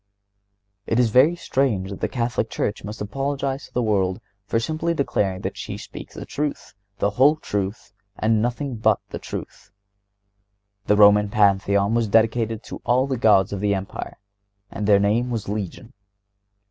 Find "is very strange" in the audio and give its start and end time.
0.99-1.91